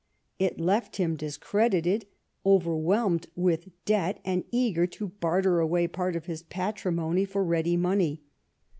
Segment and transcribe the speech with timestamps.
[0.39, 2.07] It left him discredited,
[2.43, 8.23] overwhelmed with debt, and eager to barter away part of his patrimony for ready money.